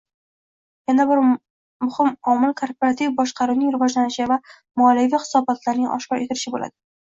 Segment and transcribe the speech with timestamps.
[0.91, 4.41] Yana bir muhim omil korporativ boshqaruvning rivojlanishi va
[4.83, 6.79] moliyaviy hisobotlarning oshkor etilishi bo'ladi